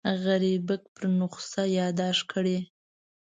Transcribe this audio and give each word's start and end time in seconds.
غریبک 0.23 0.81
پر 0.93 1.03
نسخه 1.19 1.63
یاداښت 1.79 2.23
کړی. 2.31 2.57